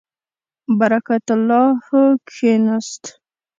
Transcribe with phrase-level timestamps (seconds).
[0.79, 1.67] برکت الله
[2.27, 3.03] کښېنست.